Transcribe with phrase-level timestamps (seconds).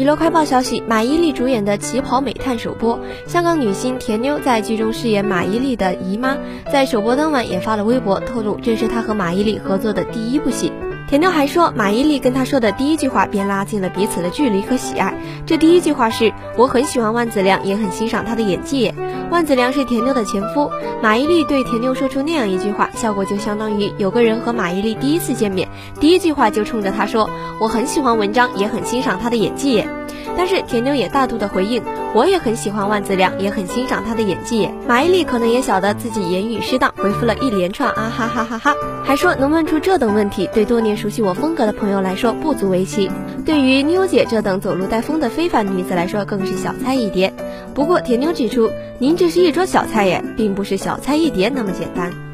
[0.00, 6.38] 娱乐快报消息：马伊琍主演的《旗袍美探》首播，香港女星田妞在剧中饰演马伊琍的姨妈，
[6.72, 10.72] 在首播当晚也发了微博，透露这是她和马伊琍合作的第一部戏。
[11.10, 15.12] 田妞还说，马伊琍跟他说的第一句话便拉近了彼此的距离和喜爱。
[15.44, 18.94] 这第一句话是：“我很喜欢万梓良，也很欣赏他的演技。”
[19.28, 20.70] 万梓良是田妞的前夫，
[21.02, 25.68] 马伊琍对田妞说出那样一句话，效果就相当于有个人和马伊琍第一次见面，
[25.98, 27.28] 第一句话就冲着他说
[27.60, 29.84] ：“我很喜欢文章，也很欣赏他的演技。”
[30.40, 31.82] 但是田妞也大度的回应，
[32.14, 34.70] 我也很喜欢万梓良，也很欣赏他的演技。
[34.88, 43.10] 马伊琍可能也晓得自己言语失当，回复了一连串啊哈哈哈哈，还说能问出这等问题，对多年熟悉我风格的朋友来说不足为奇，
[43.44, 47.34] 对于妞姐这等走路带风的非凡女子来说更是小菜一碟。
[47.74, 52.29] 不过田妞指出，您只是一桌小菜耶，并不是小菜一碟那么简单。